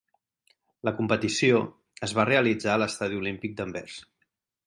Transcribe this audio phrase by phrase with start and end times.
[0.87, 1.59] La competició
[2.09, 4.01] es va realitzar a l'Estadi Olímpic d'Anvers.